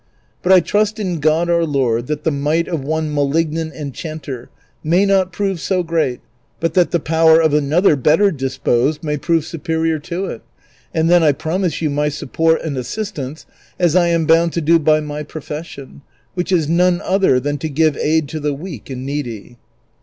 [0.41, 4.49] But I trust in God our Lord that the might of one malignant enchanter
[4.83, 6.21] may not prove so great
[6.59, 10.41] but that the power of another better disposed may prove superior to it,
[10.91, 13.45] and then I promise you my support and assistance,
[13.77, 16.01] as I am bound to do by my profession,
[16.33, 19.59] which is none other than to give aid to the weak and needy."